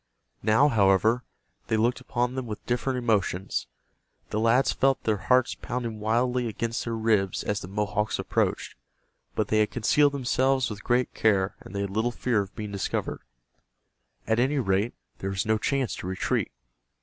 [0.41, 1.23] Now, however,
[1.67, 3.67] they looked upon them with different emotions.
[4.31, 8.73] The lads felt their hearts pounding wildly against their ribs as the Mohawks approached,
[9.35, 12.71] but they had concealed themselves with great care and they had little fear of being
[12.71, 13.21] discovered.
[14.25, 16.51] At any rate there was no chance to retreat.